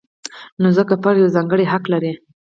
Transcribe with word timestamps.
نو 0.61 0.67
ځکه 0.77 0.93
فرد 1.03 1.17
یو 1.21 1.33
ځانګړی 1.35 1.65
حق 1.71 1.83
لري. 1.93 2.13